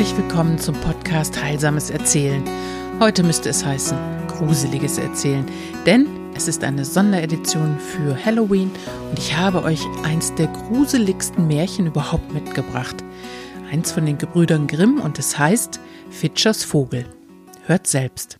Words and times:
Herzlich 0.00 0.16
willkommen 0.16 0.58
zum 0.58 0.74
Podcast 0.80 1.42
Heilsames 1.42 1.90
Erzählen. 1.90 2.42
Heute 3.00 3.22
müsste 3.22 3.50
es 3.50 3.62
heißen 3.62 3.98
Gruseliges 4.28 4.96
Erzählen, 4.96 5.44
denn 5.84 6.06
es 6.34 6.48
ist 6.48 6.64
eine 6.64 6.86
Sonderedition 6.86 7.78
für 7.78 8.16
Halloween 8.24 8.70
und 9.10 9.18
ich 9.18 9.36
habe 9.36 9.62
euch 9.62 9.84
eins 10.02 10.34
der 10.36 10.46
gruseligsten 10.46 11.46
Märchen 11.46 11.86
überhaupt 11.86 12.32
mitgebracht. 12.32 12.96
Eins 13.70 13.92
von 13.92 14.06
den 14.06 14.16
Gebrüdern 14.16 14.68
Grimm 14.68 15.02
und 15.02 15.18
es 15.18 15.38
heißt 15.38 15.80
Fitschers 16.08 16.64
Vogel. 16.64 17.04
Hört 17.66 17.86
selbst. 17.86 18.38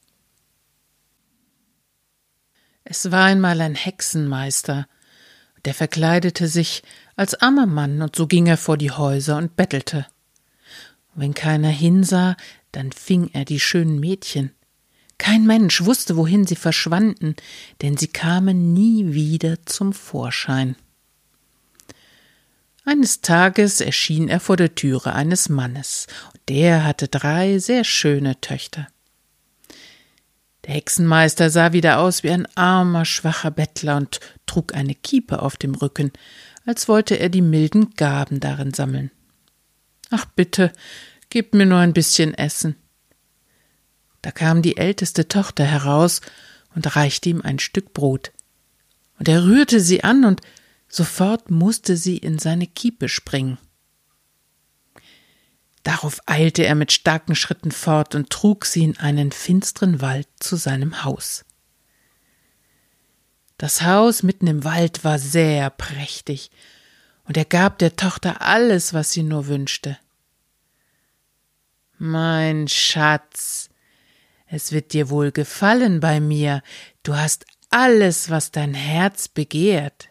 Es 2.84 3.12
war 3.12 3.27
einmal 3.27 3.61
ein 3.61 3.75
Hexenmeister, 3.75 4.87
der 5.67 5.75
verkleidete 5.75 6.48
sich 6.48 6.83
als 7.17 7.34
armer 7.42 7.67
Mann 7.67 8.01
und 8.01 8.17
so 8.17 8.27
ging 8.27 8.47
er 8.47 8.56
vor 8.56 8.79
die 8.79 8.92
Häuser 8.92 9.37
und 9.37 9.56
bettelte. 9.56 10.06
Wenn 11.14 11.34
keiner 11.34 11.69
hinsah, 11.69 12.37
dann 12.73 12.92
fing 12.92 13.30
er 13.32 13.45
die 13.45 13.60
schönen 13.60 14.00
Mädchen. 14.00 14.52
Kein 15.19 15.46
Mensch 15.46 15.84
wusste, 15.84 16.16
wohin 16.16 16.46
sie 16.46 16.56
verschwanden, 16.56 17.36
denn 17.83 17.96
sie 17.96 18.09
kamen 18.09 18.73
nie 18.73 19.12
wieder 19.12 19.64
zum 19.66 19.92
Vorschein. 19.92 20.77
Eines 22.84 23.20
Tages 23.20 23.80
erschien 23.83 24.28
er 24.28 24.41
vor 24.41 24.56
der 24.56 24.74
Türe 24.74 25.12
eines 25.12 25.50
Mannes, 25.50 26.06
und 26.33 26.41
der 26.48 26.84
hatte 26.84 27.09
drei 27.09 27.58
sehr 27.58 27.84
schöne 27.84 28.41
Töchter. 28.41 28.88
Der 30.64 30.74
Hexenmeister 30.74 31.50
sah 31.50 31.72
wieder 31.72 31.98
aus 31.98 32.22
wie 32.22 32.30
ein 32.30 32.47
armer, 32.56 33.05
schwacher 33.05 33.50
Bettler 33.50 33.97
und 33.97 34.20
trug 34.47 34.74
eine 34.74 34.95
Kiepe 34.95 35.42
auf 35.42 35.56
dem 35.56 35.74
Rücken, 35.74 36.12
als 36.64 36.89
wollte 36.89 37.17
er 37.17 37.28
die 37.28 37.42
milden 37.42 37.95
Gaben 37.95 38.41
darin 38.41 38.72
sammeln. 38.72 39.11
Ach 40.11 40.25
bitte, 40.25 40.72
gib 41.30 41.55
mir 41.55 41.66
nur 41.66 41.78
ein 41.78 41.92
bisschen 41.92 42.34
Essen. 42.34 42.77
Da 44.22 44.30
kam 44.33 44.61
die 44.61 44.77
älteste 44.77 45.28
Tochter 45.28 45.64
heraus 45.64 46.20
und 46.75 46.94
reichte 46.97 47.28
ihm 47.28 47.41
ein 47.42 47.58
Stück 47.58 47.94
Brot. 47.94 48.33
Und 49.19 49.28
er 49.28 49.44
rührte 49.44 49.80
sie 49.80 50.05
an, 50.05 50.25
und 50.25 50.41
sofort 50.89 51.50
musste 51.50 51.97
sie 51.97 52.19
in 52.19 52.39
seine 52.39 52.67
Kiepe 52.67 53.08
springen. 53.08 53.58
Darauf 55.83 56.20
eilte 56.27 56.64
er 56.67 56.74
mit 56.74 56.92
starken 56.92 57.34
Schritten 57.34 57.70
fort 57.70 58.14
und 58.14 58.30
trug 58.30 58.67
sie 58.67 58.84
in 58.84 58.98
einen 58.98 59.33
finsteren 59.33 60.00
Wald 60.00 60.28
zu 60.39 60.56
seinem 60.56 61.05
Haus. 61.05 61.45
Das 63.56 63.83
Haus 63.83 64.22
mitten 64.22 64.47
im 64.47 64.64
Wald 64.64 65.05
war 65.05 65.19
sehr 65.19 65.70
prächtig, 65.70 66.50
und 67.31 67.36
er 67.36 67.45
gab 67.45 67.78
der 67.78 67.95
Tochter 67.95 68.42
alles, 68.42 68.92
was 68.92 69.12
sie 69.12 69.23
nur 69.23 69.47
wünschte. 69.47 69.97
Mein 71.97 72.67
Schatz, 72.67 73.69
es 74.47 74.73
wird 74.73 74.92
dir 74.92 75.11
wohl 75.11 75.31
gefallen 75.31 76.01
bei 76.01 76.19
mir, 76.19 76.61
du 77.05 77.14
hast 77.14 77.47
alles, 77.69 78.31
was 78.31 78.51
dein 78.51 78.75
Herz 78.75 79.28
begehrt. 79.28 80.08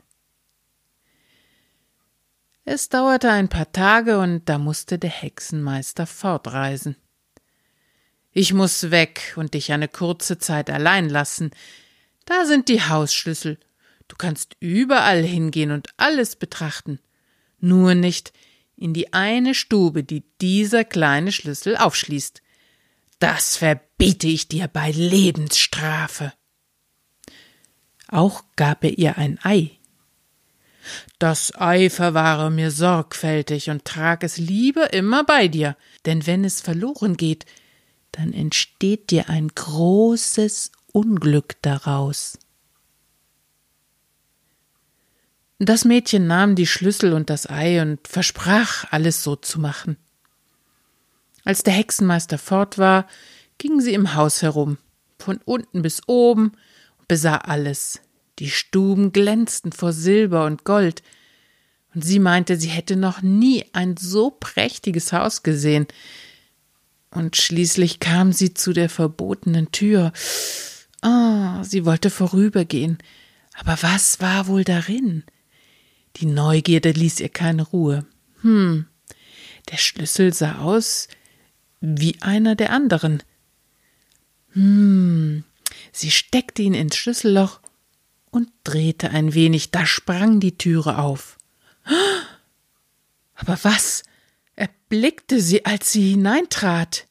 Es 2.63 2.87
dauerte 2.87 3.29
ein 3.29 3.49
paar 3.49 3.69
Tage, 3.73 4.17
und 4.17 4.47
da 4.47 4.57
musste 4.57 4.97
der 4.97 5.09
Hexenmeister 5.09 6.07
fortreisen. 6.07 6.95
Ich 8.31 8.53
muss 8.53 8.91
weg 8.91 9.33
und 9.35 9.55
dich 9.55 9.73
eine 9.73 9.89
kurze 9.89 10.37
Zeit 10.37 10.69
allein 10.69 11.09
lassen. 11.09 11.51
Da 12.23 12.45
sind 12.45 12.69
die 12.69 12.81
Hausschlüssel. 12.81 13.59
Du 14.07 14.15
kannst 14.15 14.55
überall 14.61 15.21
hingehen 15.21 15.71
und 15.71 15.89
alles 15.97 16.37
betrachten. 16.37 17.01
Nur 17.59 17.95
nicht 17.95 18.33
in 18.75 18.93
die 18.93 19.13
eine 19.13 19.53
Stube, 19.53 20.03
die 20.03 20.23
dieser 20.41 20.85
kleine 20.85 21.31
Schlüssel 21.31 21.75
aufschließt. 21.75 22.41
Das 23.19 23.57
verbiete 23.57 24.27
ich 24.27 24.47
dir 24.47 24.67
bei 24.67 24.91
Lebensstrafe. 24.91 26.33
Auch 28.07 28.43
gab 28.55 28.83
er 28.83 28.97
ihr 28.97 29.17
ein 29.17 29.37
Ei. 29.43 29.71
Das 31.19 31.53
Ei 31.59 31.89
verwahre 31.89 32.49
mir 32.49 32.71
sorgfältig 32.71 33.69
und 33.69 33.85
trag 33.85 34.23
es 34.23 34.37
lieber 34.37 34.93
immer 34.93 35.23
bei 35.25 35.47
dir, 35.47 35.75
denn 36.05 36.25
wenn 36.25 36.45
es 36.45 36.61
verloren 36.61 37.17
geht, 37.17 37.45
dann 38.11 38.33
entsteht 38.33 39.11
dir 39.11 39.29
ein 39.29 39.49
großes 39.49 40.71
Unglück 40.91 41.57
daraus. 41.61 42.39
Das 45.61 45.83
Mädchen 45.83 46.25
nahm 46.25 46.55
die 46.55 46.65
Schlüssel 46.65 47.11
und 47.11 47.29
das 47.29 47.49
Ei 47.49 47.81
und 47.81 48.07
versprach, 48.07 48.85
alles 48.91 49.23
so 49.23 49.35
zu 49.35 49.59
machen. 49.59 49.97
Als 51.43 51.63
der 51.63 51.73
Hexenmeister 51.73 52.37
fort 52.37 52.77
war, 52.77 53.07
ging 53.57 53.81
sie 53.81 53.93
im 53.93 54.15
Haus 54.15 54.41
herum, 54.41 54.77
von 55.17 55.41
unten 55.43 55.81
bis 55.81 56.01
oben, 56.07 56.53
und 56.97 57.07
besah 57.09 57.37
alles. 57.37 57.99
Die 58.39 58.49
Stuben 58.49 59.11
glänzten 59.11 59.73
vor 59.73 59.91
Silber 59.91 60.45
und 60.45 60.63
Gold, 60.63 61.03
und 61.93 62.05
sie 62.05 62.19
meinte, 62.19 62.55
sie 62.55 62.69
hätte 62.69 62.95
noch 62.95 63.21
nie 63.21 63.65
ein 63.73 63.97
so 63.97 64.29
prächtiges 64.29 65.11
Haus 65.11 65.43
gesehen. 65.43 65.87
Und 67.11 67.35
schließlich 67.35 67.99
kam 67.99 68.31
sie 68.31 68.53
zu 68.53 68.71
der 68.71 68.89
verbotenen 68.89 69.71
Tür. 69.71 70.13
Ah, 71.01 71.59
oh, 71.59 71.63
sie 71.63 71.85
wollte 71.85 72.11
vorübergehen. 72.11 72.99
Aber 73.57 73.77
was 73.81 74.21
war 74.21 74.47
wohl 74.47 74.63
darin? 74.63 75.23
Die 76.17 76.25
Neugierde 76.25 76.91
ließ 76.91 77.19
ihr 77.19 77.29
keine 77.29 77.63
Ruhe. 77.63 78.05
Hm, 78.41 78.87
der 79.71 79.77
Schlüssel 79.77 80.33
sah 80.33 80.59
aus 80.59 81.07
wie 81.81 82.21
einer 82.21 82.55
der 82.55 82.71
anderen. 82.71 83.23
Hm, 84.51 85.43
sie 85.91 86.11
steckte 86.11 86.61
ihn 86.61 86.73
ins 86.73 86.95
Schlüsselloch 86.97 87.61
und 88.31 88.49
drehte 88.63 89.11
ein 89.11 89.33
wenig, 89.33 89.71
da 89.71 89.85
sprang 89.85 90.39
die 90.39 90.57
Türe 90.57 90.97
auf. 90.97 91.37
Aber 93.35 93.57
was 93.63 94.03
erblickte 94.55 95.39
sie, 95.39 95.65
als 95.65 95.91
sie 95.91 96.11
hineintrat? 96.11 97.07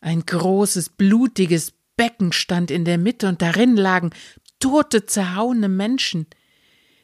Ein 0.00 0.24
großes, 0.24 0.90
blutiges 0.90 1.72
Becken 1.96 2.32
stand 2.32 2.70
in 2.70 2.84
der 2.84 2.98
Mitte 2.98 3.28
und 3.28 3.42
darin 3.42 3.76
lagen 3.76 4.10
tote, 4.58 5.06
zerhauene 5.06 5.68
Menschen. 5.68 6.26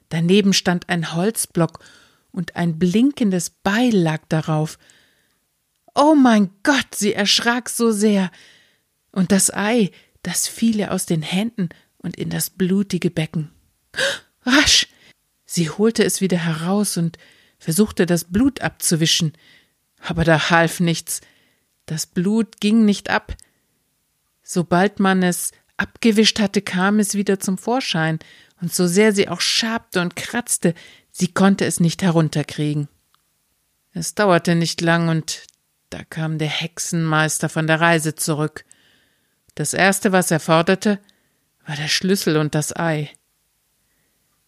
Daneben 0.08 0.52
stand 0.52 0.88
ein 0.88 1.14
Holzblock 1.14 1.80
und 2.30 2.56
ein 2.56 2.78
blinkendes 2.78 3.50
Beil 3.50 3.94
lag 3.94 4.22
darauf. 4.28 4.78
Oh 5.94 6.14
mein 6.14 6.50
Gott, 6.62 6.94
sie 6.94 7.14
erschrak 7.14 7.68
so 7.68 7.90
sehr. 7.90 8.30
Und 9.10 9.32
das 9.32 9.52
Ei, 9.52 9.90
das 10.22 10.46
fiel 10.46 10.78
ihr 10.78 10.92
aus 10.92 11.06
den 11.06 11.22
Händen 11.22 11.70
und 11.98 12.16
in 12.16 12.30
das 12.30 12.50
blutige 12.50 13.10
Becken. 13.10 13.50
Rasch! 14.44 14.88
Sie 15.46 15.70
holte 15.70 16.04
es 16.04 16.20
wieder 16.20 16.38
heraus 16.38 16.96
und 16.96 17.18
versuchte 17.58 18.04
das 18.04 18.24
Blut 18.24 18.60
abzuwischen, 18.60 19.32
aber 20.00 20.24
da 20.24 20.50
half 20.50 20.80
nichts. 20.80 21.20
Das 21.86 22.06
Blut 22.06 22.60
ging 22.60 22.84
nicht 22.84 23.08
ab. 23.08 23.36
Sobald 24.42 25.00
man 25.00 25.22
es 25.22 25.52
abgewischt 25.76 26.40
hatte, 26.40 26.62
kam 26.62 26.98
es 26.98 27.14
wieder 27.14 27.38
zum 27.38 27.58
Vorschein, 27.58 28.18
und 28.60 28.72
so 28.72 28.86
sehr 28.86 29.12
sie 29.12 29.28
auch 29.28 29.40
schabte 29.40 30.00
und 30.00 30.16
kratzte, 30.16 30.74
sie 31.10 31.28
konnte 31.28 31.64
es 31.64 31.80
nicht 31.80 32.02
herunterkriegen. 32.02 32.88
Es 33.92 34.14
dauerte 34.14 34.54
nicht 34.54 34.80
lang, 34.80 35.08
und 35.08 35.42
da 35.90 36.04
kam 36.04 36.38
der 36.38 36.48
Hexenmeister 36.48 37.48
von 37.48 37.66
der 37.66 37.80
Reise 37.80 38.14
zurück. 38.14 38.64
Das 39.54 39.72
erste, 39.72 40.12
was 40.12 40.30
er 40.30 40.40
forderte, 40.40 41.00
war 41.66 41.76
der 41.76 41.88
Schlüssel 41.88 42.36
und 42.36 42.54
das 42.54 42.76
Ei. 42.76 43.10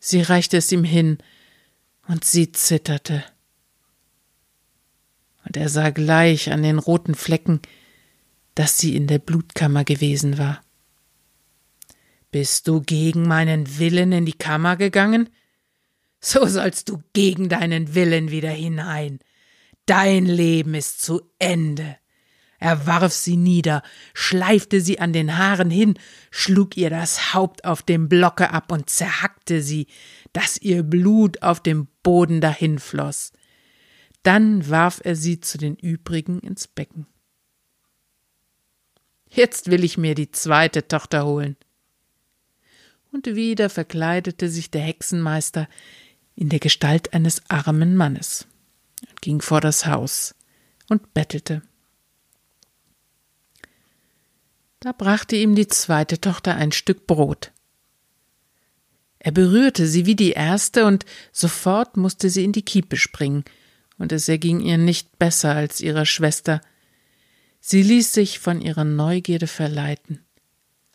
Sie 0.00 0.20
reichte 0.20 0.58
es 0.58 0.70
ihm 0.72 0.84
hin, 0.84 1.18
und 2.06 2.24
sie 2.24 2.52
zitterte. 2.52 3.22
Und 5.44 5.56
er 5.56 5.68
sah 5.68 5.90
gleich 5.90 6.50
an 6.52 6.62
den 6.62 6.78
roten 6.78 7.14
Flecken, 7.14 7.60
dass 8.54 8.78
sie 8.78 8.96
in 8.96 9.06
der 9.06 9.18
Blutkammer 9.18 9.84
gewesen 9.84 10.36
war. 10.38 10.60
Bist 12.30 12.68
du 12.68 12.82
gegen 12.82 13.26
meinen 13.26 13.78
Willen 13.78 14.12
in 14.12 14.26
die 14.26 14.34
Kammer 14.34 14.76
gegangen? 14.76 15.30
So 16.20 16.46
sollst 16.46 16.88
du 16.88 17.02
gegen 17.12 17.48
deinen 17.48 17.94
Willen 17.94 18.30
wieder 18.30 18.50
hinein. 18.50 19.20
Dein 19.86 20.26
Leben 20.26 20.74
ist 20.74 21.00
zu 21.00 21.22
Ende. 21.38 21.96
Er 22.58 22.86
warf 22.86 23.12
sie 23.12 23.36
nieder, 23.36 23.82
schleifte 24.14 24.80
sie 24.80 24.98
an 24.98 25.12
den 25.12 25.38
Haaren 25.38 25.70
hin, 25.70 25.94
schlug 26.30 26.76
ihr 26.76 26.90
das 26.90 27.32
Haupt 27.32 27.64
auf 27.64 27.82
dem 27.82 28.08
Blocke 28.08 28.50
ab 28.50 28.72
und 28.72 28.90
zerhackte 28.90 29.62
sie, 29.62 29.86
dass 30.32 30.58
ihr 30.58 30.82
Blut 30.82 31.42
auf 31.42 31.62
dem 31.62 31.86
Boden 32.02 32.40
dahinfloß. 32.40 33.32
Dann 34.24 34.68
warf 34.68 35.00
er 35.04 35.14
sie 35.14 35.40
zu 35.40 35.56
den 35.56 35.76
übrigen 35.76 36.40
ins 36.40 36.66
Becken. 36.66 37.06
Jetzt 39.30 39.70
will 39.70 39.84
ich 39.84 39.96
mir 39.96 40.14
die 40.14 40.32
zweite 40.32 40.88
Tochter 40.88 41.24
holen. 41.24 41.56
Und 43.10 43.26
wieder 43.26 43.70
verkleidete 43.70 44.48
sich 44.48 44.70
der 44.70 44.82
Hexenmeister 44.82 45.68
in 46.34 46.48
der 46.48 46.60
Gestalt 46.60 47.14
eines 47.14 47.42
armen 47.48 47.96
Mannes 47.96 48.46
und 49.08 49.20
ging 49.22 49.40
vor 49.40 49.60
das 49.60 49.86
Haus 49.86 50.34
und 50.88 51.14
bettelte. 51.14 51.62
Da 54.80 54.92
brachte 54.92 55.36
ihm 55.36 55.54
die 55.56 55.66
zweite 55.66 56.20
Tochter 56.20 56.54
ein 56.54 56.70
Stück 56.70 57.06
Brot. 57.06 57.50
Er 59.18 59.32
berührte 59.32 59.86
sie 59.88 60.06
wie 60.06 60.14
die 60.14 60.30
erste, 60.30 60.84
und 60.84 61.04
sofort 61.32 61.96
musste 61.96 62.30
sie 62.30 62.44
in 62.44 62.52
die 62.52 62.62
Kiepe 62.62 62.96
springen, 62.96 63.44
und 63.98 64.12
es 64.12 64.28
erging 64.28 64.60
ihr 64.60 64.78
nicht 64.78 65.18
besser 65.18 65.56
als 65.56 65.80
ihrer 65.80 66.06
Schwester. 66.06 66.60
Sie 67.60 67.82
ließ 67.82 68.12
sich 68.12 68.38
von 68.38 68.60
ihrer 68.60 68.84
Neugierde 68.84 69.48
verleiten. 69.48 70.20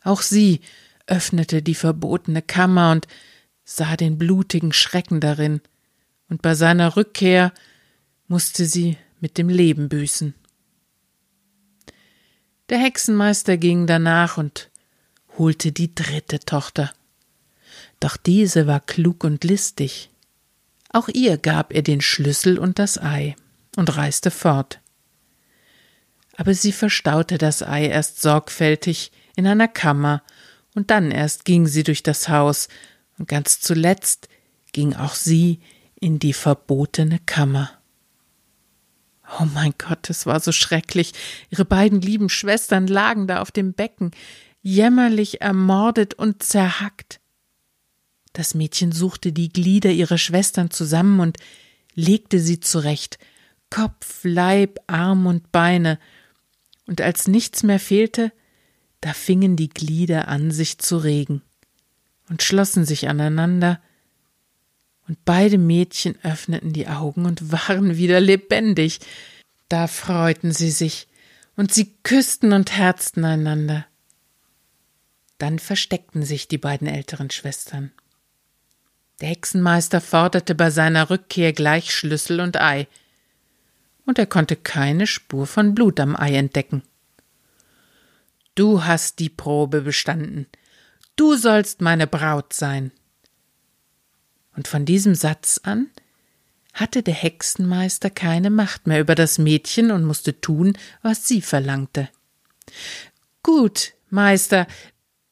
Auch 0.02 0.22
sie 0.22 0.60
öffnete 1.06 1.62
die 1.62 1.74
verbotene 1.74 2.42
Kammer 2.42 2.92
und 2.92 3.06
sah 3.64 3.96
den 3.96 4.18
blutigen 4.18 4.72
Schrecken 4.72 5.20
darin, 5.20 5.60
und 6.28 6.42
bei 6.42 6.54
seiner 6.54 6.96
Rückkehr 6.96 7.52
musste 8.28 8.64
sie 8.64 8.96
mit 9.20 9.38
dem 9.38 9.48
Leben 9.48 9.88
büßen. 9.88 10.34
Der 12.70 12.78
Hexenmeister 12.78 13.56
ging 13.58 13.86
danach 13.86 14.38
und 14.38 14.70
holte 15.36 15.70
die 15.72 15.94
dritte 15.94 16.40
Tochter. 16.40 16.92
Doch 18.00 18.16
diese 18.16 18.66
war 18.66 18.80
klug 18.80 19.24
und 19.24 19.44
listig. 19.44 20.10
Auch 20.90 21.08
ihr 21.08 21.38
gab 21.38 21.72
er 21.72 21.82
den 21.82 22.00
Schlüssel 22.00 22.58
und 22.58 22.78
das 22.78 22.98
Ei 22.98 23.36
und 23.76 23.96
reiste 23.96 24.30
fort. 24.30 24.80
Aber 26.36 26.54
sie 26.54 26.72
verstaute 26.72 27.38
das 27.38 27.62
Ei 27.62 27.86
erst 27.86 28.22
sorgfältig 28.22 29.12
in 29.36 29.46
einer 29.46 29.68
Kammer, 29.68 30.22
und 30.74 30.90
dann 30.90 31.10
erst 31.10 31.44
ging 31.44 31.66
sie 31.66 31.82
durch 31.82 32.02
das 32.02 32.28
Haus, 32.28 32.68
und 33.18 33.28
ganz 33.28 33.60
zuletzt 33.60 34.28
ging 34.72 34.94
auch 34.94 35.14
sie 35.14 35.60
in 36.00 36.18
die 36.18 36.32
verbotene 36.32 37.20
Kammer. 37.26 37.70
Oh 39.40 39.46
mein 39.54 39.74
Gott, 39.78 40.10
es 40.10 40.26
war 40.26 40.40
so 40.40 40.52
schrecklich. 40.52 41.12
Ihre 41.50 41.64
beiden 41.64 42.00
lieben 42.00 42.28
Schwestern 42.28 42.86
lagen 42.86 43.26
da 43.26 43.40
auf 43.40 43.50
dem 43.50 43.72
Becken, 43.72 44.10
jämmerlich 44.62 45.40
ermordet 45.40 46.14
und 46.14 46.42
zerhackt. 46.42 47.20
Das 48.32 48.54
Mädchen 48.54 48.92
suchte 48.92 49.32
die 49.32 49.48
Glieder 49.48 49.90
ihrer 49.90 50.18
Schwestern 50.18 50.70
zusammen 50.70 51.20
und 51.20 51.38
legte 51.94 52.40
sie 52.40 52.60
zurecht, 52.60 53.18
Kopf, 53.70 54.20
Leib, 54.24 54.80
Arm 54.86 55.26
und 55.26 55.52
Beine, 55.52 55.98
und 56.86 57.00
als 57.00 57.28
nichts 57.28 57.62
mehr 57.62 57.80
fehlte, 57.80 58.32
da 59.04 59.12
fingen 59.12 59.54
die 59.54 59.68
Glieder 59.68 60.28
an, 60.28 60.50
sich 60.50 60.78
zu 60.78 60.96
regen 60.96 61.42
und 62.30 62.42
schlossen 62.42 62.86
sich 62.86 63.06
aneinander, 63.06 63.78
und 65.06 65.22
beide 65.26 65.58
Mädchen 65.58 66.18
öffneten 66.22 66.72
die 66.72 66.88
Augen 66.88 67.26
und 67.26 67.52
waren 67.52 67.98
wieder 67.98 68.18
lebendig. 68.18 69.00
Da 69.68 69.88
freuten 69.88 70.52
sie 70.52 70.70
sich, 70.70 71.06
und 71.54 71.70
sie 71.70 71.92
küssten 72.02 72.54
und 72.54 72.72
herzten 72.72 73.26
einander. 73.26 73.84
Dann 75.36 75.58
versteckten 75.58 76.22
sich 76.22 76.48
die 76.48 76.56
beiden 76.56 76.86
älteren 76.86 77.30
Schwestern. 77.30 77.92
Der 79.20 79.28
Hexenmeister 79.28 80.00
forderte 80.00 80.54
bei 80.54 80.70
seiner 80.70 81.10
Rückkehr 81.10 81.52
gleich 81.52 81.94
Schlüssel 81.94 82.40
und 82.40 82.58
Ei, 82.58 82.88
und 84.06 84.18
er 84.18 84.26
konnte 84.26 84.56
keine 84.56 85.06
Spur 85.06 85.46
von 85.46 85.74
Blut 85.74 86.00
am 86.00 86.16
Ei 86.16 86.36
entdecken. 86.36 86.82
Du 88.54 88.84
hast 88.84 89.18
die 89.18 89.28
Probe 89.28 89.82
bestanden. 89.82 90.46
Du 91.16 91.36
sollst 91.36 91.80
meine 91.80 92.06
Braut 92.06 92.52
sein. 92.52 92.92
Und 94.56 94.68
von 94.68 94.84
diesem 94.84 95.14
Satz 95.14 95.60
an 95.62 95.90
hatte 96.72 97.02
der 97.02 97.14
Hexenmeister 97.14 98.10
keine 98.10 98.50
Macht 98.50 98.86
mehr 98.86 99.00
über 99.00 99.14
das 99.14 99.38
Mädchen 99.38 99.90
und 99.90 100.04
musste 100.04 100.40
tun, 100.40 100.76
was 101.02 101.26
sie 101.26 101.40
verlangte. 101.40 102.08
Gut, 103.42 103.94
Meister, 104.10 104.66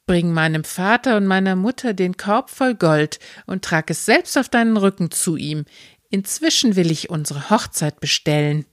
bring 0.06 0.32
meinem 0.32 0.64
Vater 0.64 1.16
und 1.16 1.26
meiner 1.26 1.56
Mutter 1.56 1.94
den 1.94 2.16
Korb 2.16 2.50
voll 2.50 2.74
Gold 2.74 3.18
und 3.46 3.64
trag 3.64 3.90
es 3.90 4.04
selbst 4.04 4.36
auf 4.36 4.48
deinen 4.48 4.76
Rücken 4.76 5.10
zu 5.10 5.36
ihm. 5.36 5.64
Inzwischen 6.10 6.76
will 6.76 6.90
ich 6.90 7.10
unsere 7.10 7.50
Hochzeit 7.50 8.00
bestellen. 8.00 8.66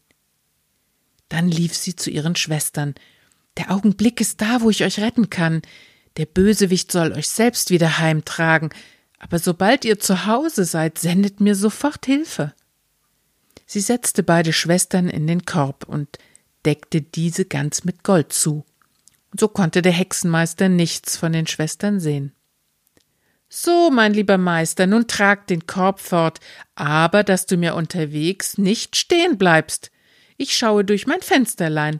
Dann 1.29 1.47
lief 1.47 1.75
sie 1.75 1.95
zu 1.95 2.09
ihren 2.09 2.35
Schwestern. 2.35 2.95
Der 3.59 3.71
Augenblick 3.71 4.21
ist 4.21 4.39
da, 4.39 4.61
wo 4.61 4.69
ich 4.69 4.85
euch 4.85 4.99
retten 4.99 5.29
kann. 5.29 5.61
Der 6.15 6.25
Bösewicht 6.25 6.93
soll 6.93 7.11
euch 7.11 7.27
selbst 7.27 7.71
wieder 7.71 7.99
heimtragen, 7.99 8.69
aber 9.19 9.37
sobald 9.37 9.83
ihr 9.83 9.99
zu 9.99 10.25
Hause 10.25 10.63
seid, 10.63 10.97
sendet 10.97 11.41
mir 11.41 11.55
sofort 11.55 12.05
Hilfe. 12.05 12.53
Sie 13.65 13.81
setzte 13.81 14.23
beide 14.23 14.53
Schwestern 14.53 15.09
in 15.09 15.27
den 15.27 15.43
Korb 15.43 15.83
und 15.83 16.17
deckte 16.65 17.01
diese 17.01 17.43
ganz 17.43 17.83
mit 17.83 18.03
Gold 18.03 18.31
zu. 18.31 18.65
So 19.37 19.49
konnte 19.49 19.81
der 19.81 19.91
Hexenmeister 19.91 20.69
nichts 20.69 21.17
von 21.17 21.33
den 21.33 21.45
Schwestern 21.45 21.99
sehen. 21.99 22.31
So, 23.49 23.91
mein 23.91 24.13
lieber 24.13 24.37
Meister, 24.37 24.87
nun 24.87 25.07
trag 25.07 25.47
den 25.47 25.67
Korb 25.67 25.99
fort, 25.99 26.39
aber 26.75 27.25
dass 27.25 27.45
du 27.45 27.57
mir 27.57 27.75
unterwegs 27.75 28.57
nicht 28.57 28.95
stehen 28.95 29.37
bleibst. 29.37 29.91
Ich 30.37 30.57
schaue 30.57 30.85
durch 30.85 31.07
mein 31.07 31.21
Fensterlein, 31.21 31.99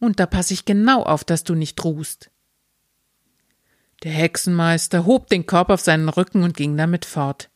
und 0.00 0.20
da 0.20 0.26
pass 0.26 0.50
ich 0.50 0.64
genau 0.64 1.02
auf, 1.02 1.24
dass 1.24 1.44
du 1.44 1.54
nicht 1.54 1.82
ruhst. 1.84 2.30
Der 4.04 4.12
Hexenmeister 4.12 5.06
hob 5.06 5.28
den 5.28 5.46
Korb 5.46 5.70
auf 5.70 5.80
seinen 5.80 6.08
Rücken 6.08 6.42
und 6.42 6.56
ging 6.56 6.76
damit 6.76 7.04
fort. 7.04 7.50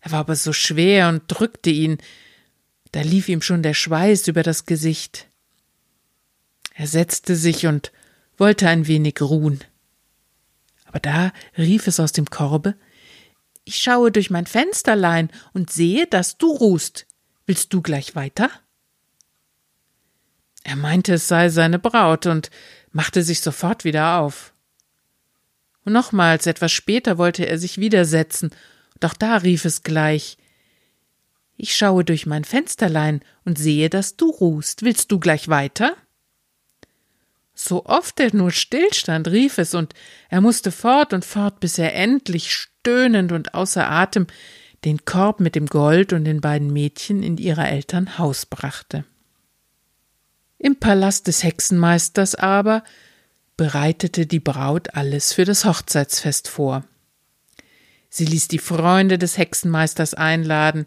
Er 0.00 0.12
war 0.12 0.20
aber 0.20 0.36
so 0.36 0.52
schwer 0.52 1.08
und 1.08 1.24
drückte 1.28 1.70
ihn, 1.70 1.98
da 2.92 3.02
lief 3.02 3.28
ihm 3.28 3.42
schon 3.42 3.62
der 3.62 3.74
Schweiß 3.74 4.28
über 4.28 4.42
das 4.42 4.64
Gesicht. 4.64 5.28
Er 6.74 6.86
setzte 6.86 7.36
sich 7.36 7.66
und 7.66 7.92
wollte 8.36 8.68
ein 8.68 8.86
wenig 8.86 9.20
ruhen. 9.20 9.60
Aber 10.86 10.98
da 10.98 11.32
rief 11.56 11.86
es 11.86 12.00
aus 12.00 12.12
dem 12.12 12.30
Korbe 12.30 12.74
Ich 13.64 13.76
schaue 13.76 14.10
durch 14.10 14.30
mein 14.30 14.46
Fensterlein 14.46 15.30
und 15.52 15.70
sehe, 15.70 16.06
dass 16.06 16.38
du 16.38 16.50
ruhst. 16.50 17.06
Willst 17.46 17.72
du 17.74 17.82
gleich 17.82 18.16
weiter? 18.16 18.50
Er 20.64 20.76
meinte, 20.76 21.14
es 21.14 21.28
sei 21.28 21.48
seine 21.48 21.78
Braut 21.78 22.26
und 22.26 22.50
machte 22.92 23.22
sich 23.22 23.40
sofort 23.40 23.84
wieder 23.84 24.18
auf. 24.18 24.52
Und 25.84 25.92
nochmals 25.92 26.46
etwas 26.46 26.72
später 26.72 27.18
wollte 27.18 27.46
er 27.46 27.58
sich 27.58 27.78
wieder 27.78 28.04
setzen, 28.04 28.50
doch 29.00 29.14
da 29.14 29.38
rief 29.38 29.64
es 29.64 29.82
gleich 29.82 30.36
Ich 31.56 31.76
schaue 31.76 32.04
durch 32.04 32.26
mein 32.26 32.44
Fensterlein 32.44 33.22
und 33.44 33.58
sehe, 33.58 33.88
dass 33.90 34.16
du 34.16 34.30
ruhst. 34.30 34.82
Willst 34.82 35.10
du 35.10 35.18
gleich 35.18 35.48
weiter? 35.48 35.96
So 37.54 37.84
oft 37.84 38.20
er 38.20 38.34
nur 38.34 38.52
stillstand, 38.52 39.28
rief 39.28 39.58
es, 39.58 39.74
und 39.74 39.92
er 40.30 40.40
musste 40.40 40.72
fort 40.72 41.12
und 41.12 41.24
fort, 41.24 41.60
bis 41.60 41.78
er 41.78 41.94
endlich 41.94 42.54
stöhnend 42.54 43.32
und 43.32 43.54
außer 43.54 43.86
Atem 43.86 44.26
den 44.84 45.04
Korb 45.04 45.40
mit 45.40 45.54
dem 45.54 45.66
Gold 45.66 46.14
und 46.14 46.24
den 46.24 46.40
beiden 46.40 46.72
Mädchen 46.72 47.22
in 47.22 47.36
ihrer 47.36 47.68
Eltern 47.68 48.16
Haus 48.16 48.46
brachte. 48.46 49.04
Im 50.62 50.76
Palast 50.76 51.26
des 51.26 51.42
Hexenmeisters 51.42 52.34
aber 52.34 52.84
bereitete 53.56 54.26
die 54.26 54.40
Braut 54.40 54.94
alles 54.94 55.32
für 55.32 55.46
das 55.46 55.64
Hochzeitsfest 55.64 56.48
vor. 56.48 56.84
Sie 58.10 58.26
ließ 58.26 58.48
die 58.48 58.58
Freunde 58.58 59.16
des 59.16 59.38
Hexenmeisters 59.38 60.12
einladen, 60.12 60.86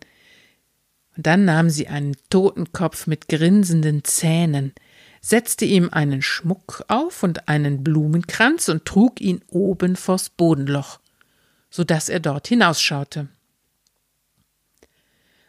und 1.18 1.26
dann 1.26 1.46
nahm 1.46 1.72
sie 1.72 1.88
einen 1.88 2.16
Totenkopf 2.30 3.08
mit 3.08 3.28
grinsenden 3.28 4.04
Zähnen, 4.04 4.74
setzte 5.22 5.66
ihm 5.66 5.90
einen 5.92 6.22
Schmuck 6.22 6.86
auf 6.88 7.24
und 7.24 7.48
einen 7.48 7.84
Blumenkranz 7.84 8.70
und 8.70 8.86
trug 8.86 9.22
ihn 9.22 9.42
oben 9.48 9.96
vors 9.96 10.30
Bodenloch, 10.30 11.00
so 11.72 11.84
dass 11.84 12.10
er 12.10 12.20
dort 12.20 12.48
hinausschaute. 12.48 13.28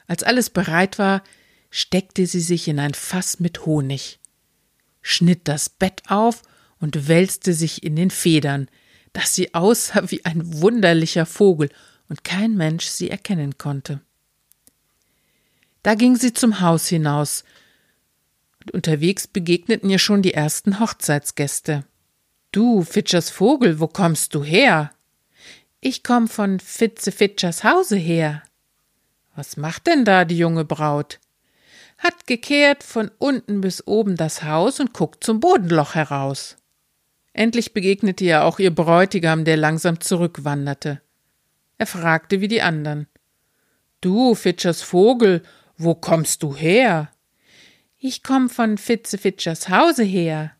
Als 0.06 0.22
alles 0.22 0.48
bereit 0.48 0.98
war, 0.98 1.22
steckte 1.76 2.24
sie 2.28 2.40
sich 2.40 2.68
in 2.68 2.78
ein 2.78 2.94
Fass 2.94 3.40
mit 3.40 3.66
Honig, 3.66 4.20
schnitt 5.02 5.48
das 5.48 5.68
Bett 5.68 6.02
auf 6.06 6.42
und 6.78 7.08
wälzte 7.08 7.52
sich 7.52 7.82
in 7.82 7.96
den 7.96 8.12
Federn, 8.12 8.68
dass 9.12 9.34
sie 9.34 9.54
aussah 9.54 10.08
wie 10.12 10.24
ein 10.24 10.60
wunderlicher 10.60 11.26
Vogel 11.26 11.70
und 12.08 12.22
kein 12.22 12.56
Mensch 12.56 12.84
sie 12.84 13.10
erkennen 13.10 13.58
konnte. 13.58 14.00
Da 15.82 15.96
ging 15.96 16.14
sie 16.14 16.32
zum 16.32 16.60
Haus 16.60 16.86
hinaus, 16.86 17.42
und 18.60 18.70
unterwegs 18.70 19.26
begegneten 19.26 19.90
ihr 19.90 19.98
schon 19.98 20.22
die 20.22 20.32
ersten 20.32 20.78
Hochzeitsgäste. 20.78 21.84
Du, 22.52 22.84
Fitschers 22.84 23.30
Vogel, 23.30 23.80
wo 23.80 23.88
kommst 23.88 24.36
du 24.36 24.44
her? 24.44 24.92
Ich 25.80 26.04
komm 26.04 26.28
von 26.28 26.60
Fitze 26.60 27.10
Fitschers 27.10 27.64
Hause 27.64 27.96
her. 27.96 28.44
Was 29.34 29.56
macht 29.56 29.88
denn 29.88 30.04
da 30.04 30.24
die 30.24 30.38
junge 30.38 30.64
Braut? 30.64 31.18
Hat 31.98 32.26
gekehrt 32.26 32.82
von 32.82 33.10
unten 33.18 33.60
bis 33.60 33.86
oben 33.86 34.16
das 34.16 34.42
Haus 34.42 34.80
und 34.80 34.92
guckt 34.92 35.24
zum 35.24 35.40
Bodenloch 35.40 35.94
heraus. 35.94 36.56
Endlich 37.32 37.72
begegnete 37.72 38.24
ihr 38.24 38.44
auch 38.44 38.58
ihr 38.58 38.74
Bräutigam, 38.74 39.44
der 39.44 39.56
langsam 39.56 40.00
zurückwanderte. 40.00 41.00
Er 41.78 41.86
fragte 41.86 42.40
wie 42.40 42.48
die 42.48 42.62
anderen. 42.62 43.08
Du, 44.00 44.34
Fitschers 44.34 44.82
Vogel, 44.82 45.42
wo 45.76 45.94
kommst 45.94 46.42
du 46.42 46.54
her? 46.54 47.10
Ich 47.98 48.22
komm 48.22 48.50
von 48.50 48.78
Fitzefitschers 48.78 49.68
Hause 49.68 50.04
her. 50.04 50.52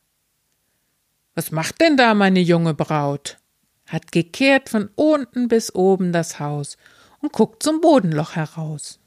Was 1.35 1.51
macht 1.51 1.81
denn 1.81 1.97
da 1.97 2.15
meine 2.15 2.41
junge 2.41 2.75
Braut? 2.75 3.39
Hat 3.87 4.13
gekehrt 4.13 4.69
von 4.69 4.89
unten 4.95 5.49
bis 5.49 5.75
oben 5.75 6.13
das 6.13 6.41
Haus 6.41 6.77
und 7.21 7.33
guckt 7.33 7.63
zum 7.63 7.81
Bodenloch 7.81 8.35
heraus. 8.35 8.99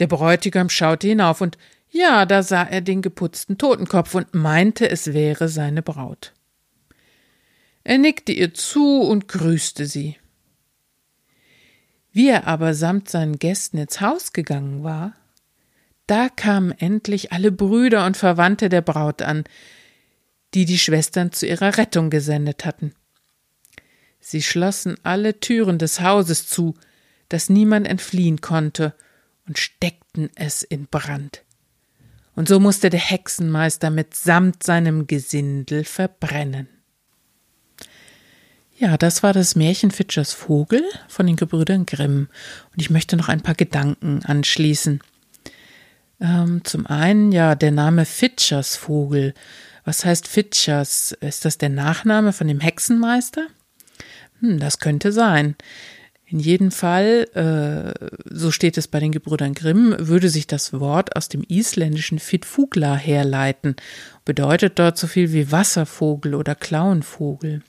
Der 0.00 0.06
Bräutigam 0.06 0.68
schaute 0.70 1.06
hinauf 1.06 1.40
und 1.40 1.56
ja, 1.90 2.24
da 2.24 2.42
sah 2.42 2.62
er 2.62 2.80
den 2.80 3.02
geputzten 3.02 3.58
Totenkopf 3.58 4.14
und 4.14 4.34
meinte, 4.34 4.88
es 4.88 5.12
wäre 5.12 5.48
seine 5.48 5.82
Braut. 5.82 6.32
Er 7.84 7.98
nickte 7.98 8.32
ihr 8.32 8.54
zu 8.54 9.02
und 9.02 9.28
grüßte 9.28 9.86
sie. 9.86 10.16
Wie 12.12 12.28
er 12.28 12.46
aber 12.46 12.74
samt 12.74 13.08
seinen 13.08 13.38
Gästen 13.38 13.78
ins 13.78 14.00
Haus 14.00 14.32
gegangen 14.32 14.82
war, 14.82 15.14
da 16.06 16.28
kamen 16.28 16.72
endlich 16.72 17.32
alle 17.32 17.52
Brüder 17.52 18.04
und 18.04 18.16
Verwandte 18.16 18.68
der 18.68 18.82
Braut 18.82 19.22
an, 19.22 19.44
die 20.54 20.64
die 20.64 20.78
Schwestern 20.78 21.30
zu 21.30 21.46
ihrer 21.46 21.76
Rettung 21.76 22.10
gesendet 22.10 22.64
hatten. 22.64 22.94
Sie 24.18 24.42
schlossen 24.42 24.96
alle 25.02 25.38
Türen 25.40 25.78
des 25.78 26.00
Hauses 26.00 26.48
zu, 26.48 26.74
dass 27.28 27.48
niemand 27.48 27.86
entfliehen 27.86 28.40
konnte, 28.40 28.94
und 29.50 29.58
steckten 29.58 30.30
es 30.36 30.62
in 30.62 30.86
Brand. 30.86 31.42
Und 32.36 32.46
so 32.46 32.60
musste 32.60 32.88
der 32.88 33.00
Hexenmeister 33.00 33.90
mitsamt 33.90 34.62
seinem 34.62 35.08
Gesindel 35.08 35.82
verbrennen. 35.82 36.68
Ja, 38.78 38.96
das 38.96 39.24
war 39.24 39.32
das 39.32 39.56
Märchen 39.56 39.90
Fitchers 39.90 40.32
Vogel 40.32 40.84
von 41.08 41.26
den 41.26 41.34
Gebrüdern 41.34 41.84
Grimm. 41.84 42.28
Und 42.70 42.80
ich 42.80 42.90
möchte 42.90 43.16
noch 43.16 43.28
ein 43.28 43.40
paar 43.40 43.56
Gedanken 43.56 44.24
anschließen. 44.24 45.00
Ähm, 46.20 46.62
zum 46.62 46.86
einen, 46.86 47.32
ja, 47.32 47.56
der 47.56 47.72
Name 47.72 48.04
Fitchers 48.04 48.76
Vogel. 48.76 49.34
Was 49.84 50.04
heißt 50.04 50.28
Fitchers? 50.28 51.10
Ist 51.20 51.44
das 51.44 51.58
der 51.58 51.70
Nachname 51.70 52.32
von 52.32 52.46
dem 52.46 52.60
Hexenmeister? 52.60 53.48
Hm, 54.38 54.60
das 54.60 54.78
könnte 54.78 55.10
sein. 55.10 55.56
In 56.30 56.38
jedem 56.38 56.70
Fall, 56.70 57.26
äh, 57.34 58.08
so 58.24 58.52
steht 58.52 58.78
es 58.78 58.86
bei 58.86 59.00
den 59.00 59.10
Gebrüdern 59.10 59.52
Grimm, 59.52 59.96
würde 59.98 60.28
sich 60.28 60.46
das 60.46 60.72
Wort 60.72 61.16
aus 61.16 61.28
dem 61.28 61.42
isländischen 61.42 62.20
Fitfugla 62.20 62.94
herleiten, 62.94 63.74
bedeutet 64.24 64.78
dort 64.78 64.96
so 64.96 65.08
viel 65.08 65.32
wie 65.32 65.50
Wasservogel 65.50 66.36
oder 66.36 66.54
Klauenvogel. 66.54 67.62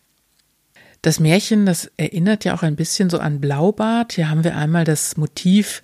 Das 1.01 1.19
Märchen, 1.19 1.65
das 1.65 1.89
erinnert 1.97 2.45
ja 2.45 2.53
auch 2.53 2.61
ein 2.61 2.75
bisschen 2.75 3.09
so 3.09 3.17
an 3.17 3.41
Blaubart. 3.41 4.13
Hier 4.13 4.29
haben 4.29 4.43
wir 4.43 4.55
einmal 4.55 4.83
das 4.83 5.17
Motiv 5.17 5.81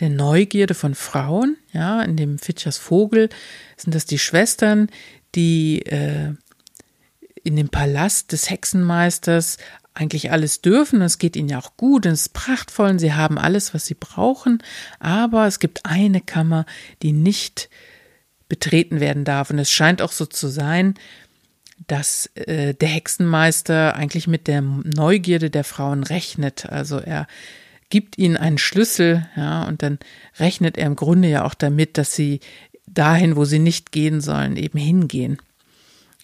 der 0.00 0.10
Neugierde 0.10 0.74
von 0.74 0.94
Frauen. 0.94 1.56
Ja, 1.72 2.02
in 2.02 2.18
dem 2.18 2.38
Fitchers 2.38 2.76
Vogel 2.76 3.30
sind 3.78 3.94
das 3.94 4.04
die 4.04 4.18
Schwestern, 4.18 4.90
die 5.34 5.80
äh, 5.86 6.34
in 7.42 7.56
dem 7.56 7.70
Palast 7.70 8.32
des 8.32 8.50
Hexenmeisters 8.50 9.56
eigentlich 9.98 10.30
alles 10.30 10.60
dürfen. 10.60 11.02
Es 11.02 11.18
geht 11.18 11.36
ihnen 11.36 11.48
ja 11.48 11.58
auch 11.58 11.76
gut, 11.76 12.06
es 12.06 12.22
ist 12.22 12.32
prachtvoll, 12.32 12.90
und 12.90 12.98
sie 12.98 13.14
haben 13.14 13.38
alles, 13.38 13.74
was 13.74 13.86
sie 13.86 13.94
brauchen. 13.94 14.62
Aber 15.00 15.46
es 15.46 15.58
gibt 15.58 15.84
eine 15.84 16.20
Kammer, 16.20 16.66
die 17.02 17.12
nicht 17.12 17.68
betreten 18.48 19.00
werden 19.00 19.24
darf. 19.24 19.50
Und 19.50 19.58
es 19.58 19.70
scheint 19.70 20.00
auch 20.00 20.12
so 20.12 20.26
zu 20.26 20.48
sein, 20.48 20.94
dass 21.86 22.26
äh, 22.34 22.74
der 22.74 22.88
Hexenmeister 22.88 23.94
eigentlich 23.94 24.26
mit 24.26 24.46
der 24.46 24.62
Neugierde 24.62 25.50
der 25.50 25.64
Frauen 25.64 26.02
rechnet. 26.02 26.66
Also 26.66 26.98
er 26.98 27.26
gibt 27.90 28.18
ihnen 28.18 28.36
einen 28.36 28.58
Schlüssel, 28.58 29.26
ja, 29.36 29.64
und 29.64 29.82
dann 29.82 29.98
rechnet 30.38 30.76
er 30.76 30.86
im 30.86 30.96
Grunde 30.96 31.28
ja 31.28 31.44
auch 31.44 31.54
damit, 31.54 31.96
dass 31.98 32.14
sie 32.14 32.40
dahin, 32.86 33.36
wo 33.36 33.44
sie 33.44 33.58
nicht 33.58 33.92
gehen 33.92 34.20
sollen, 34.20 34.56
eben 34.56 34.78
hingehen. 34.78 35.38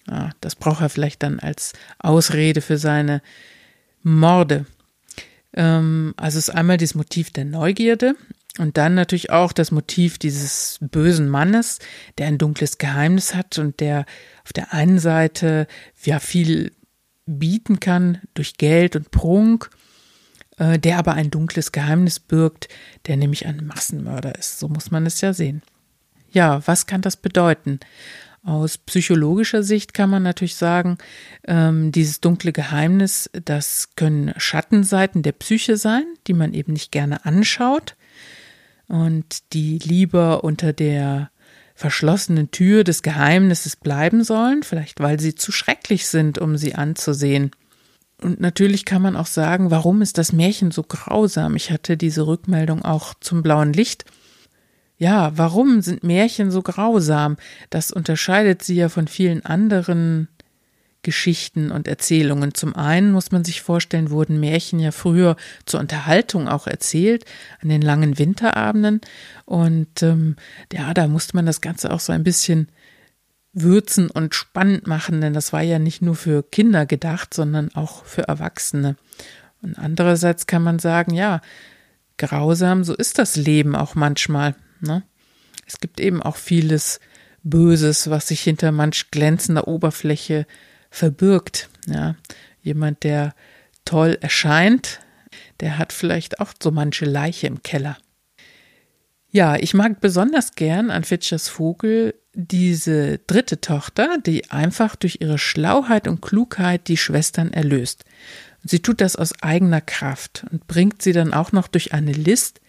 Ja, 0.07 0.31
das 0.41 0.55
braucht 0.55 0.81
er 0.81 0.89
vielleicht 0.89 1.23
dann 1.23 1.39
als 1.39 1.73
Ausrede 1.99 2.61
für 2.61 2.77
seine 2.77 3.21
Morde. 4.05 4.65
Ähm, 5.53 6.13
also 6.15 6.37
ist 6.37 6.51
einmal 6.51 6.77
dieses 6.77 6.95
Motiv 6.95 7.31
der 7.31 7.43
Neugierde 7.43 8.15
und 8.59 8.77
dann 8.77 8.93
natürlich 8.93 9.31
auch 9.31 9.51
das 9.51 9.71
Motiv 9.71 10.17
dieses 10.17 10.77
bösen 10.79 11.27
Mannes, 11.27 11.79
der 12.17 12.27
ein 12.27 12.37
dunkles 12.37 12.77
Geheimnis 12.77 13.33
hat 13.33 13.57
und 13.57 13.79
der 13.79 14.05
auf 14.43 14.53
der 14.53 14.73
einen 14.73 14.99
Seite 14.99 15.67
ja 16.03 16.19
viel 16.19 16.71
bieten 17.25 17.79
kann 17.79 18.21
durch 18.35 18.57
Geld 18.57 18.95
und 18.95 19.09
Prunk, 19.09 19.71
äh, 20.57 20.77
der 20.77 20.99
aber 20.99 21.13
ein 21.13 21.31
dunkles 21.31 21.71
Geheimnis 21.71 22.19
birgt, 22.19 22.69
der 23.07 23.17
nämlich 23.17 23.47
ein 23.47 23.65
Massenmörder 23.65 24.35
ist. 24.37 24.59
So 24.59 24.69
muss 24.69 24.91
man 24.91 25.05
es 25.07 25.19
ja 25.21 25.33
sehen. 25.33 25.63
Ja, 26.29 26.61
was 26.67 26.85
kann 26.85 27.01
das 27.01 27.15
bedeuten? 27.15 27.79
Aus 28.45 28.77
psychologischer 28.77 29.63
Sicht 29.63 29.95
kann 29.95 30.11
man 30.11 30.21
natürlich 30.21 30.55
sagen, 30.55 30.99
ähm, 31.47 31.91
dieses 31.91 32.21
dunkle 32.21 32.51
Geheimnis, 32.51 33.27
das 33.33 33.89
können 33.95 34.35
Schattenseiten 34.37 35.23
der 35.23 35.31
Psyche 35.31 35.77
sein, 35.77 36.03
die 36.27 36.33
man 36.33 36.53
eben 36.53 36.73
nicht 36.73 36.91
gerne 36.91 37.25
anschaut 37.25 37.95
und 38.87 39.53
die 39.53 39.79
lieber 39.79 40.43
unter 40.43 40.73
der 40.73 41.31
verschlossenen 41.73 42.51
Tür 42.51 42.83
des 42.83 43.01
Geheimnisses 43.01 43.75
bleiben 43.75 44.23
sollen, 44.23 44.61
vielleicht 44.61 44.99
weil 44.99 45.19
sie 45.19 45.33
zu 45.33 45.51
schrecklich 45.51 46.07
sind, 46.07 46.37
um 46.37 46.55
sie 46.55 46.75
anzusehen. 46.75 47.49
Und 48.21 48.39
natürlich 48.39 48.85
kann 48.85 49.01
man 49.01 49.15
auch 49.15 49.25
sagen, 49.25 49.71
warum 49.71 50.03
ist 50.03 50.19
das 50.19 50.31
Märchen 50.31 50.69
so 50.69 50.83
grausam? 50.83 51.55
Ich 51.55 51.71
hatte 51.71 51.97
diese 51.97 52.27
Rückmeldung 52.27 52.85
auch 52.85 53.15
zum 53.19 53.41
blauen 53.41 53.73
Licht. 53.73 54.05
Ja, 54.97 55.37
warum 55.37 55.81
sind 55.81 56.03
Märchen 56.03 56.51
so 56.51 56.61
grausam? 56.61 57.37
Das 57.69 57.91
unterscheidet 57.91 58.63
sie 58.63 58.75
ja 58.75 58.89
von 58.89 59.07
vielen 59.07 59.45
anderen 59.45 60.29
Geschichten 61.05 61.69
und 61.69 61.87
Erzählungen. 61.87 62.53
Zum 62.53 62.75
einen 62.75 63.11
muss 63.11 63.31
man 63.31 63.43
sich 63.43 63.61
vorstellen, 63.61 64.09
wurden 64.09 64.39
Märchen 64.39 64.79
ja 64.79 64.91
früher 64.91 65.35
zur 65.65 65.79
Unterhaltung 65.79 66.47
auch 66.47 66.65
erzählt, 66.65 67.25
an 67.61 67.69
den 67.69 67.81
langen 67.81 68.17
Winterabenden. 68.17 69.01
Und 69.45 70.01
ähm, 70.01 70.35
ja, 70.73 70.93
da 70.93 71.07
musste 71.07 71.35
man 71.35 71.45
das 71.45 71.61
Ganze 71.61 71.91
auch 71.91 71.99
so 71.99 72.11
ein 72.11 72.23
bisschen 72.23 72.69
würzen 73.53 74.09
und 74.09 74.33
spannend 74.33 74.87
machen, 74.87 75.21
denn 75.21 75.33
das 75.33 75.53
war 75.53 75.61
ja 75.61 75.77
nicht 75.77 76.01
nur 76.01 76.15
für 76.15 76.43
Kinder 76.43 76.85
gedacht, 76.85 77.33
sondern 77.33 77.73
auch 77.75 78.03
für 78.03 78.27
Erwachsene. 78.27 78.95
Und 79.61 79.77
andererseits 79.77 80.47
kann 80.47 80.63
man 80.63 80.79
sagen, 80.79 81.13
ja, 81.13 81.41
grausam, 82.17 82.83
so 82.83 82.95
ist 82.95 83.19
das 83.19 83.35
Leben 83.35 83.75
auch 83.75 83.93
manchmal. 83.95 84.55
Ne? 84.81 85.03
Es 85.65 85.79
gibt 85.79 85.99
eben 85.99 86.21
auch 86.21 86.35
vieles 86.35 86.99
Böses, 87.43 88.09
was 88.09 88.27
sich 88.27 88.41
hinter 88.41 88.71
manch 88.71 89.11
glänzender 89.11 89.67
Oberfläche 89.67 90.45
verbirgt. 90.89 91.69
Ja, 91.87 92.15
jemand, 92.61 93.03
der 93.03 93.35
toll 93.85 94.17
erscheint, 94.19 94.99
der 95.59 95.77
hat 95.77 95.93
vielleicht 95.93 96.39
auch 96.39 96.53
so 96.61 96.71
manche 96.71 97.05
Leiche 97.05 97.47
im 97.47 97.61
Keller. 97.61 97.97
Ja, 99.29 99.57
ich 99.57 99.73
mag 99.73 99.99
besonders 99.99 100.55
gern 100.55 100.89
an 100.89 101.03
Fitchers 101.03 101.49
Vogel 101.49 102.15
diese 102.33 103.19
dritte 103.19 103.61
Tochter, 103.61 104.17
die 104.25 104.49
einfach 104.49 104.95
durch 104.95 105.17
ihre 105.19 105.37
Schlauheit 105.37 106.07
und 106.07 106.21
Klugheit 106.21 106.87
die 106.87 106.97
Schwestern 106.97 107.51
erlöst. 107.51 108.05
sie 108.63 108.79
tut 108.79 109.01
das 109.01 109.15
aus 109.15 109.33
eigener 109.41 109.81
Kraft 109.81 110.45
und 110.51 110.67
bringt 110.67 111.01
sie 111.01 111.11
dann 111.11 111.33
auch 111.33 111.51
noch 111.51 111.67
durch 111.67 111.93
eine 111.93 112.13
List 112.13 112.61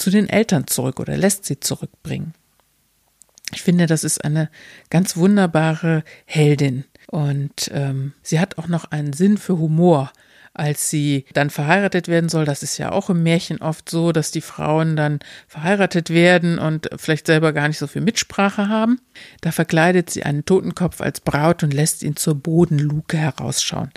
zu 0.00 0.10
den 0.10 0.28
Eltern 0.28 0.66
zurück 0.66 1.00
oder 1.00 1.16
lässt 1.16 1.44
sie 1.44 1.60
zurückbringen. 1.60 2.34
Ich 3.52 3.62
finde, 3.62 3.86
das 3.86 4.04
ist 4.04 4.24
eine 4.24 4.48
ganz 4.90 5.16
wunderbare 5.16 6.04
Heldin. 6.24 6.84
Und 7.08 7.70
ähm, 7.74 8.12
sie 8.22 8.38
hat 8.38 8.58
auch 8.58 8.68
noch 8.68 8.90
einen 8.92 9.12
Sinn 9.12 9.38
für 9.38 9.58
Humor. 9.58 10.12
Als 10.52 10.90
sie 10.90 11.26
dann 11.32 11.48
verheiratet 11.50 12.08
werden 12.08 12.28
soll, 12.28 12.44
das 12.44 12.62
ist 12.62 12.76
ja 12.76 12.90
auch 12.90 13.08
im 13.08 13.22
Märchen 13.22 13.60
oft 13.60 13.88
so, 13.88 14.10
dass 14.10 14.32
die 14.32 14.40
Frauen 14.40 14.96
dann 14.96 15.20
verheiratet 15.46 16.10
werden 16.10 16.58
und 16.58 16.90
vielleicht 16.96 17.26
selber 17.26 17.52
gar 17.52 17.68
nicht 17.68 17.78
so 17.78 17.86
viel 17.86 18.02
Mitsprache 18.02 18.68
haben. 18.68 19.00
Da 19.42 19.52
verkleidet 19.52 20.10
sie 20.10 20.24
einen 20.24 20.44
Totenkopf 20.44 21.00
als 21.00 21.20
Braut 21.20 21.62
und 21.62 21.72
lässt 21.72 22.02
ihn 22.02 22.16
zur 22.16 22.34
Bodenluke 22.34 23.16
herausschauen. 23.16 23.90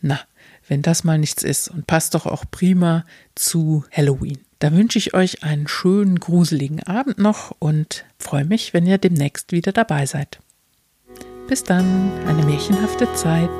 Na, 0.00 0.20
wenn 0.68 0.82
das 0.82 1.02
mal 1.02 1.18
nichts 1.18 1.42
ist 1.42 1.68
und 1.68 1.88
passt 1.88 2.14
doch 2.14 2.26
auch 2.26 2.44
prima 2.50 3.04
zu 3.34 3.84
Halloween. 3.90 4.38
Da 4.60 4.72
wünsche 4.72 4.98
ich 4.98 5.14
euch 5.14 5.42
einen 5.42 5.66
schönen, 5.68 6.20
gruseligen 6.20 6.82
Abend 6.82 7.18
noch 7.18 7.56
und 7.58 8.04
freue 8.18 8.44
mich, 8.44 8.74
wenn 8.74 8.86
ihr 8.86 8.98
demnächst 8.98 9.52
wieder 9.52 9.72
dabei 9.72 10.04
seid. 10.04 10.38
Bis 11.48 11.64
dann, 11.64 12.12
eine 12.26 12.44
märchenhafte 12.44 13.12
Zeit. 13.14 13.50